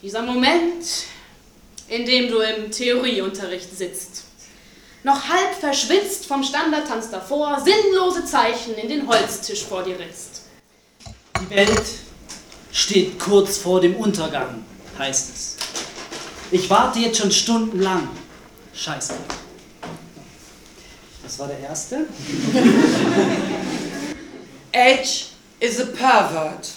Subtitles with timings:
[0.00, 0.84] Dieser Moment,
[1.88, 4.22] in dem du im Theorieunterricht sitzt.
[5.02, 10.42] Noch halb verschwitzt vom Standardtanz davor, sinnlose Zeichen in den Holztisch vor dir ritzt.
[11.40, 11.82] Die Welt
[12.72, 14.64] steht kurz vor dem Untergang,
[14.98, 15.56] heißt es.
[16.52, 18.08] Ich warte jetzt schon stundenlang.
[18.74, 19.14] Scheiße.
[21.24, 22.06] Das war der erste.
[24.72, 25.26] Age
[25.58, 26.70] is a pervert.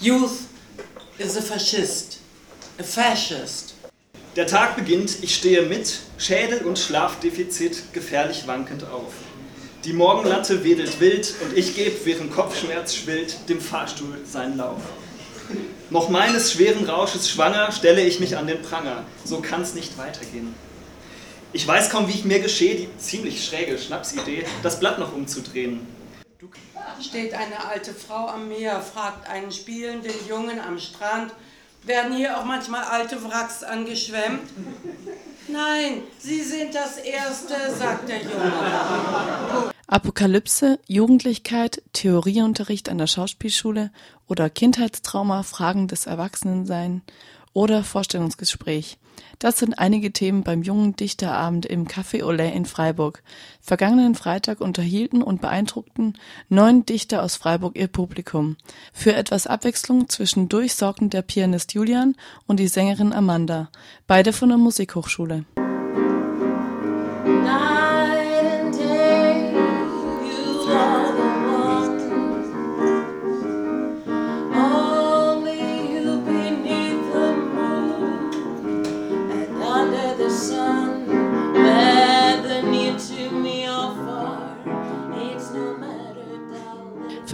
[0.00, 0.40] Youth
[1.18, 2.17] is a fascist.
[2.80, 3.74] A fascist.
[4.36, 9.12] Der Tag beginnt, ich stehe mit, Schädel und Schlafdefizit gefährlich wankend auf.
[9.84, 14.80] Die Morgenlatte wedelt wild und ich gebe, während Kopfschmerz schwillt, dem Fahrstuhl seinen Lauf.
[15.90, 19.04] Noch meines schweren Rausches schwanger stelle ich mich an den Pranger.
[19.24, 20.54] So kann's nicht weitergehen.
[21.52, 25.84] Ich weiß kaum, wie ich mir geschehe, die ziemlich schräge Schnapsidee, das Blatt noch umzudrehen.
[27.00, 31.32] Steht eine alte Frau am Meer, fragt einen spielenden Jungen am Strand,
[31.88, 34.48] werden hier auch manchmal alte Wracks angeschwemmt?
[35.48, 39.72] Nein, Sie sind das Erste, sagt der Junge.
[39.86, 43.90] Apokalypse, Jugendlichkeit, Theorieunterricht an der Schauspielschule
[44.26, 47.00] oder Kindheitstrauma, Fragen des Erwachsenensein
[47.54, 48.98] oder Vorstellungsgespräch.
[49.38, 53.22] Das sind einige Themen beim jungen Dichterabend im Café Olé in Freiburg.
[53.60, 58.56] Vergangenen Freitag unterhielten und beeindruckten neun Dichter aus Freiburg ihr Publikum.
[58.92, 62.16] Für etwas Abwechslung zwischendurch sorgten der Pianist Julian
[62.46, 63.70] und die Sängerin Amanda,
[64.06, 65.44] beide von der Musikhochschule.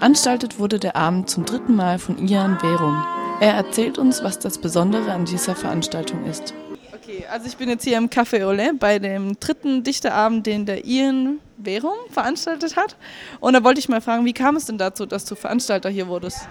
[0.00, 3.04] Veranstaltet wurde der Abend zum dritten Mal von Ian Verum.
[3.38, 6.54] Er erzählt uns, was das Besondere an dieser Veranstaltung ist.
[6.94, 10.86] Okay, also ich bin jetzt hier im Café Olé bei dem dritten Dichterabend, den der
[10.86, 12.96] Ian Verum veranstaltet hat.
[13.40, 16.08] Und da wollte ich mal fragen, wie kam es denn dazu, dass du Veranstalter hier
[16.08, 16.48] wurdest?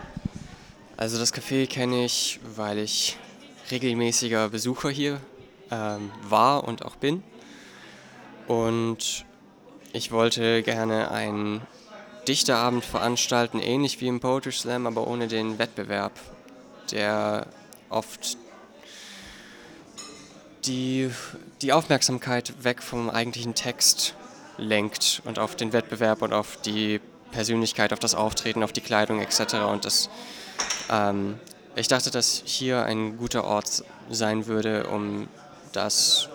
[0.96, 3.18] Also das Café kenne ich, weil ich
[3.72, 5.20] regelmäßiger Besucher hier
[5.72, 7.24] ähm, war und auch bin.
[8.48, 9.26] Und
[9.92, 11.62] ich wollte gerne ein
[12.30, 16.12] Dichterabend veranstalten, ähnlich wie im Poetry Slam, aber ohne den Wettbewerb,
[16.92, 17.48] der
[17.90, 18.38] oft
[20.66, 21.10] die,
[21.64, 24.14] die Aufmerksamkeit weg vom eigentlichen Text
[24.58, 27.02] lenkt und auf den Wettbewerb und auf die
[27.32, 29.56] Persönlichkeit, auf das Auftreten, auf die Kleidung etc.
[29.68, 30.12] Und das,
[30.92, 31.40] ähm,
[31.76, 35.28] ich dachte, dass hier ein guter Ort sein würde, um
[35.72, 36.30] das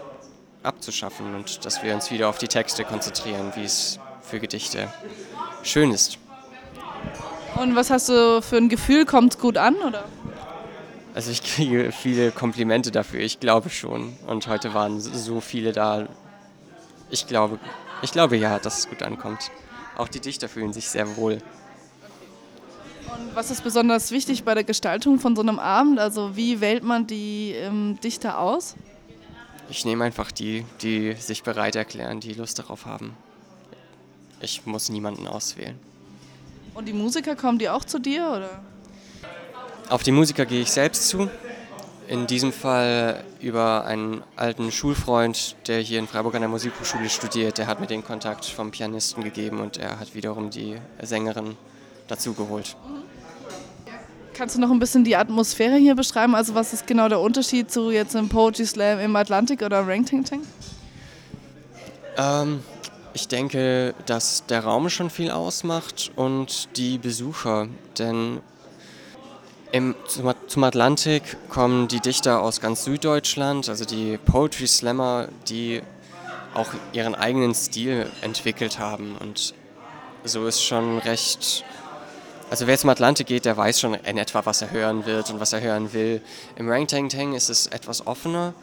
[0.64, 4.88] abzuschaffen und dass wir uns wieder auf die Texte konzentrieren, wie es für Gedichte
[5.64, 6.18] schön ist.
[7.56, 9.04] Und was hast du für ein Gefühl?
[9.04, 9.76] Kommt es gut an?
[9.76, 10.04] Oder?
[11.14, 14.16] Also ich kriege viele Komplimente dafür, ich glaube schon.
[14.26, 16.08] Und heute waren so viele da.
[17.10, 17.60] Ich glaube,
[18.02, 19.50] ich glaube ja, dass es gut ankommt.
[19.96, 21.34] Auch die Dichter fühlen sich sehr wohl.
[23.06, 26.00] Und was ist besonders wichtig bei der Gestaltung von so einem Abend?
[26.00, 28.74] Also wie wählt man die ähm, Dichter aus?
[29.70, 33.16] Ich nehme einfach die, die sich bereit erklären, die Lust darauf haben.
[34.40, 35.78] Ich muss niemanden auswählen.
[36.74, 38.60] Und die Musiker kommen die auch zu dir oder?
[39.88, 41.28] Auf die Musiker gehe ich selbst zu.
[42.06, 47.56] In diesem Fall über einen alten Schulfreund, der hier in Freiburg an der Musikhochschule studiert.
[47.56, 51.56] Der hat mir den Kontakt vom Pianisten gegeben und er hat wiederum die Sängerin
[52.08, 52.76] dazugeholt.
[54.34, 56.34] Kannst du noch ein bisschen die Atmosphäre hier beschreiben?
[56.34, 60.06] Also was ist genau der Unterschied zu jetzt im Poetry Slam im Atlantik oder Rank
[60.06, 60.40] Ting Ting?
[62.16, 62.60] Ähm,
[63.14, 68.40] ich denke, dass der Raum schon viel ausmacht und die Besucher, denn
[69.72, 69.94] im,
[70.46, 75.82] zum Atlantik kommen die Dichter aus ganz Süddeutschland, also die Poetry Slammer, die
[76.54, 79.16] auch ihren eigenen Stil entwickelt haben.
[79.16, 79.54] Und
[80.24, 81.64] so ist schon recht.
[82.50, 85.40] Also wer zum Atlantik geht, der weiß schon in etwa, was er hören wird und
[85.40, 86.20] was er hören will.
[86.56, 88.54] Im Rang Tang Tang ist es etwas offener,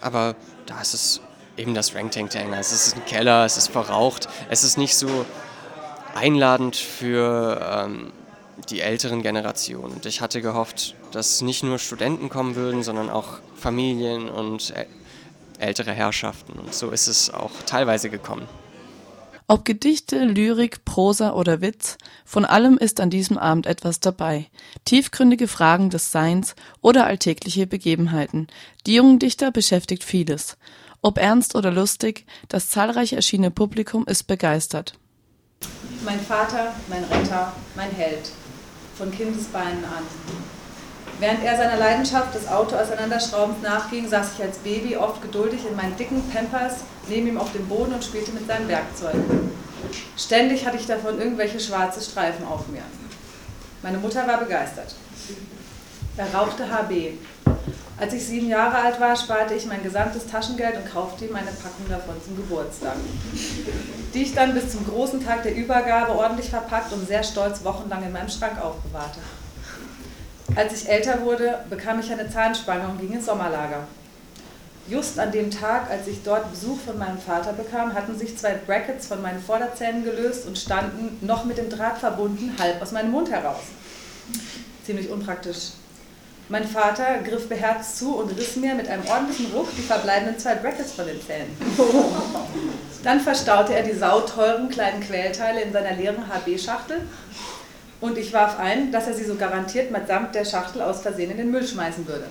[0.00, 0.34] aber
[0.66, 1.20] da ist es
[1.58, 2.54] eben das Rank Tank Tank.
[2.58, 5.26] Es ist ein Keller, es ist verraucht, es ist nicht so
[6.14, 8.12] einladend für ähm,
[8.70, 9.94] die älteren Generationen.
[9.94, 14.72] Und ich hatte gehofft, dass nicht nur Studenten kommen würden, sondern auch Familien und
[15.58, 16.52] ältere Herrschaften.
[16.58, 18.46] Und so ist es auch teilweise gekommen.
[19.50, 21.96] Ob Gedichte, Lyrik, Prosa oder Witz,
[22.26, 24.46] von allem ist an diesem Abend etwas dabei.
[24.84, 28.48] Tiefgründige Fragen des Seins oder alltägliche Begebenheiten.
[28.86, 30.58] Die jungen Dichter beschäftigt vieles.
[31.00, 34.98] Ob ernst oder lustig, das zahlreich erschienene Publikum ist begeistert.
[36.04, 38.30] Mein Vater, mein Retter, mein Held,
[38.96, 40.02] von Kindesbeinen an.
[41.20, 45.76] Während er seiner Leidenschaft des Auto auseinanderschraubens nachging, saß ich als Baby oft geduldig in
[45.76, 49.14] meinen dicken Pampers neben ihm auf dem Boden und spielte mit seinem Werkzeug.
[50.16, 52.82] Ständig hatte ich davon irgendwelche schwarze Streifen auf mir.
[53.82, 54.94] Meine Mutter war begeistert.
[56.16, 57.12] Er rauchte HB.
[58.00, 61.46] Als ich sieben Jahre alt war, sparte ich mein gesamtes Taschengeld und kaufte ihm eine
[61.50, 62.94] Packung davon zum Geburtstag,
[64.14, 68.04] die ich dann bis zum großen Tag der Übergabe ordentlich verpackt und sehr stolz wochenlang
[68.04, 69.18] in meinem Schrank aufbewahrte.
[70.54, 73.88] Als ich älter wurde, bekam ich eine Zahnspange und ging ins Sommerlager.
[74.88, 78.54] Just an dem Tag, als ich dort Besuch von meinem Vater bekam, hatten sich zwei
[78.54, 83.10] Brackets von meinen Vorderzähnen gelöst und standen, noch mit dem Draht verbunden, halb aus meinem
[83.10, 83.64] Mund heraus.
[84.86, 85.72] Ziemlich unpraktisch.
[86.50, 90.54] Mein Vater griff beherzt zu und riss mir mit einem ordentlichen Ruck die verbleibenden zwei
[90.54, 91.54] Brackets von den Zähnen.
[93.04, 97.02] Dann verstaute er die sauteuren kleinen Quellteile in seiner leeren HB-Schachtel
[98.00, 101.36] und ich warf ein, dass er sie so garantiert mitsamt der Schachtel aus Versehen in
[101.36, 102.26] den Müll schmeißen würde.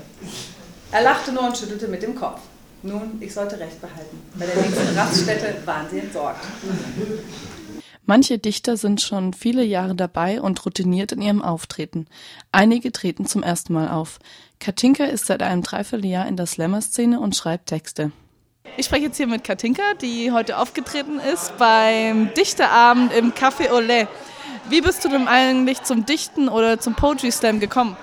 [0.91, 2.39] Er lachte nur und schüttelte mit dem Kopf.
[2.81, 4.21] Nun, ich sollte recht behalten.
[4.35, 6.43] Bei der nächsten Raststätte waren sie entsorgt.
[8.09, 12.07] Manche Dichter sind schon viele Jahre dabei und routiniert in ihrem Auftreten.
[12.53, 14.19] Einige treten zum ersten Mal auf.
[14.61, 18.13] Katinka ist seit einem Dreivierteljahr in der Slammer-Szene und schreibt Texte.
[18.77, 24.07] Ich spreche jetzt hier mit Katinka, die heute aufgetreten ist beim Dichteabend im Café Olé.
[24.69, 27.97] Wie bist du denn eigentlich zum Dichten oder zum Poetry Slam gekommen?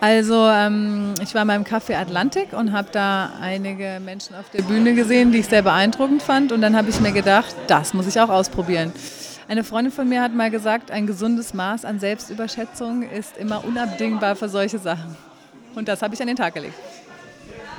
[0.00, 4.94] Also ähm, ich war beim Café Atlantik und habe da einige Menschen auf der Bühne
[4.94, 6.52] gesehen, die ich sehr beeindruckend fand.
[6.52, 8.92] Und dann habe ich mir gedacht, das muss ich auch ausprobieren.
[9.46, 14.36] Eine Freundin von mir hat mal gesagt, ein gesundes Maß an Selbstüberschätzung ist immer unabdingbar
[14.36, 15.16] für solche Sachen.
[15.74, 16.74] Und das habe ich an den Tag gelegt.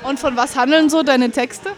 [0.04, 1.72] Und von was handeln so deine Texte?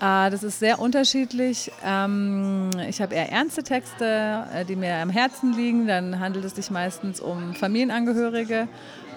[0.00, 1.72] Ah, das ist sehr unterschiedlich.
[1.84, 5.88] Ähm, ich habe eher ernste Texte, äh, die mir am Herzen liegen.
[5.88, 8.68] Dann handelt es sich meistens um Familienangehörige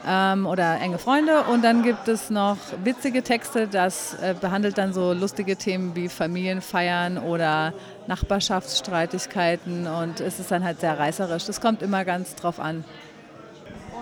[0.07, 1.43] ähm, oder enge Freunde.
[1.43, 6.09] Und dann gibt es noch witzige Texte, das äh, behandelt dann so lustige Themen wie
[6.09, 7.73] Familienfeiern oder
[8.07, 9.87] Nachbarschaftsstreitigkeiten.
[9.87, 11.45] Und es ist dann halt sehr reißerisch.
[11.45, 12.83] Das kommt immer ganz drauf an.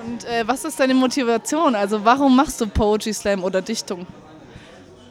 [0.03, 1.75] Und äh, was ist deine Motivation?
[1.75, 4.07] Also warum machst du Poetry Slam oder Dichtung?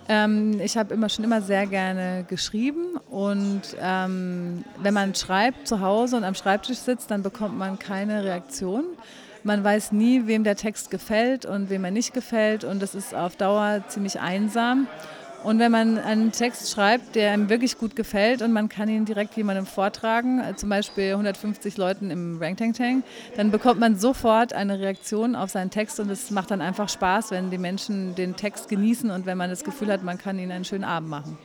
[0.08, 5.82] Ähm, ich habe immer schon immer sehr gerne geschrieben und ähm, wenn man schreibt zu
[5.82, 8.84] Hause und am Schreibtisch sitzt, dann bekommt man keine Reaktion.
[9.48, 13.14] Man weiß nie, wem der Text gefällt und wem er nicht gefällt und das ist
[13.14, 14.86] auf Dauer ziemlich einsam.
[15.42, 19.06] Und wenn man einen Text schreibt, der einem wirklich gut gefällt und man kann ihn
[19.06, 22.38] direkt jemandem vortragen, äh, zum Beispiel 150 Leuten im
[22.74, 23.04] Tank,
[23.36, 27.30] dann bekommt man sofort eine Reaktion auf seinen Text und es macht dann einfach Spaß,
[27.30, 30.52] wenn die Menschen den Text genießen und wenn man das Gefühl hat, man kann ihnen
[30.52, 31.38] einen schönen Abend machen.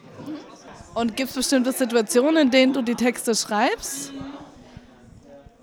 [0.94, 4.12] Und gibt es bestimmte Situationen, in denen du die Texte schreibst?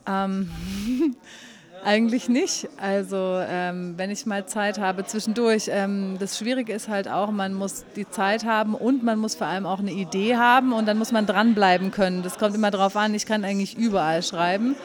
[0.07, 0.51] Ähm,
[1.83, 2.69] Eigentlich nicht.
[2.77, 5.69] Also ähm, wenn ich mal Zeit habe zwischendurch.
[5.69, 9.47] Ähm, das Schwierige ist halt auch, man muss die Zeit haben und man muss vor
[9.47, 12.23] allem auch eine Idee haben und dann muss man dranbleiben können.
[12.23, 13.15] Das kommt immer darauf an.
[13.15, 14.77] Ich kann eigentlich überall schreiben.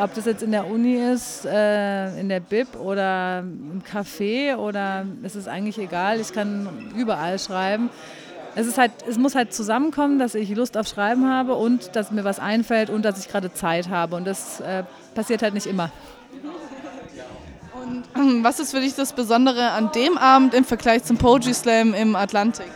[0.00, 5.06] Ob das jetzt in der Uni ist, äh, in der Bib oder im Café oder
[5.22, 6.20] es ist eigentlich egal.
[6.20, 7.90] Ich kann überall schreiben
[8.58, 12.10] es, ist halt, es muss halt zusammenkommen, dass ich Lust auf Schreiben habe und dass
[12.10, 14.16] mir was einfällt und dass ich gerade Zeit habe.
[14.16, 14.82] Und das äh,
[15.14, 15.92] passiert halt nicht immer.
[17.80, 21.54] Und ähm, was ist für dich das Besondere an dem Abend im Vergleich zum Poetry
[21.54, 22.66] Slam im Atlantik?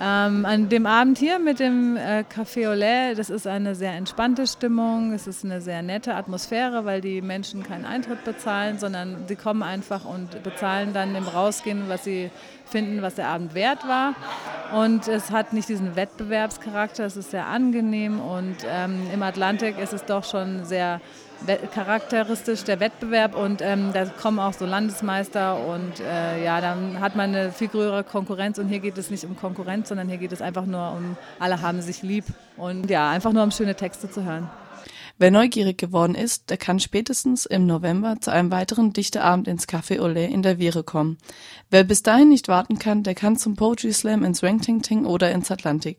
[0.00, 4.48] Ähm, an dem Abend hier mit dem äh, Café Olé, das ist eine sehr entspannte
[4.48, 9.36] Stimmung, es ist eine sehr nette Atmosphäre, weil die Menschen keinen Eintritt bezahlen, sondern sie
[9.36, 12.30] kommen einfach und bezahlen dann im Rausgehen, was sie
[12.66, 14.14] finden, was der Abend wert war.
[14.72, 19.92] Und es hat nicht diesen Wettbewerbscharakter, es ist sehr angenehm und ähm, im Atlantik ist
[19.92, 21.00] es doch schon sehr
[21.74, 27.16] charakteristisch der Wettbewerb und ähm, da kommen auch so Landesmeister und äh, ja, dann hat
[27.16, 30.32] man eine viel größere Konkurrenz und hier geht es nicht um Konkurrenz, sondern hier geht
[30.32, 32.24] es einfach nur um, alle haben sich lieb
[32.56, 34.48] und ja, einfach nur um schöne Texte zu hören.
[35.24, 39.98] Wer neugierig geworden ist, der kann spätestens im November zu einem weiteren Dichteabend ins Café
[39.98, 41.16] Olé in der Viere kommen.
[41.70, 44.42] Wer bis dahin nicht warten kann, der kann zum Poetry Slam ins
[44.82, 45.96] Ting oder ins Atlantik.